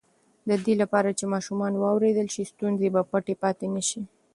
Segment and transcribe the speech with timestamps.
[0.49, 4.01] د دې لپاره چې ماشومان واورېدل شي، ستونزې به پټې پاتې نه شي.